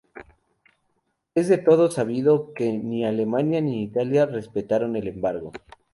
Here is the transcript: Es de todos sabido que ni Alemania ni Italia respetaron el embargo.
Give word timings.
Es 1.35 1.47
de 1.47 1.59
todos 1.59 1.93
sabido 1.93 2.55
que 2.55 2.73
ni 2.73 3.05
Alemania 3.05 3.61
ni 3.61 3.83
Italia 3.83 4.25
respetaron 4.25 4.95
el 4.95 5.07
embargo. 5.07 5.51